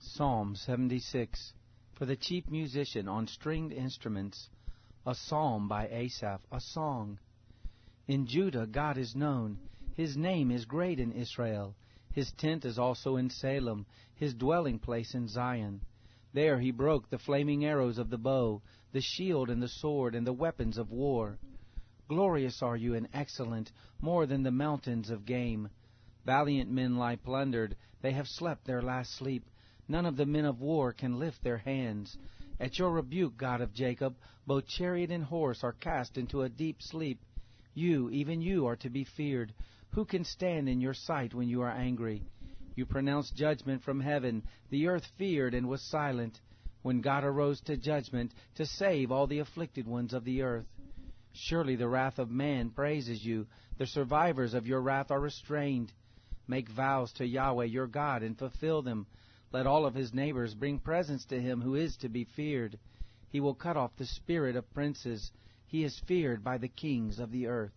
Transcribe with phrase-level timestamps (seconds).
[0.00, 1.54] Psalm 76
[1.94, 4.48] For the chief musician on stringed instruments,
[5.04, 7.18] a psalm by Asaph, a song.
[8.06, 9.58] In Judah God is known,
[9.94, 11.74] his name is great in Israel.
[12.12, 15.80] His tent is also in Salem, his dwelling place in Zion.
[16.32, 18.62] There he broke the flaming arrows of the bow,
[18.92, 21.40] the shield and the sword, and the weapons of war.
[22.06, 25.70] Glorious are you and excellent, more than the mountains of game.
[26.24, 29.50] Valiant men lie plundered, they have slept their last sleep.
[29.88, 32.16] None of the men of war can lift their hands.
[32.60, 34.16] At your rebuke, God of Jacob,
[34.46, 37.20] both chariot and horse are cast into a deep sleep.
[37.72, 39.54] You, even you, are to be feared.
[39.90, 42.22] Who can stand in your sight when you are angry?
[42.74, 44.42] You pronounced judgment from heaven.
[44.70, 46.40] The earth feared and was silent.
[46.82, 50.66] When God arose to judgment, to save all the afflicted ones of the earth.
[51.32, 53.46] Surely the wrath of man praises you.
[53.78, 55.92] The survivors of your wrath are restrained.
[56.46, 59.06] Make vows to Yahweh your God and fulfill them.
[59.50, 62.78] Let all of his neighbors bring presents to him who is to be feared.
[63.30, 65.32] He will cut off the spirit of princes.
[65.66, 67.72] He is feared by the kings of the earth.